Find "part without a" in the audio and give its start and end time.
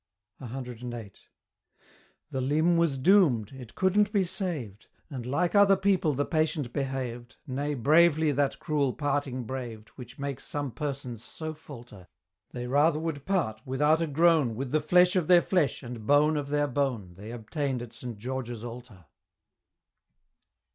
13.27-14.07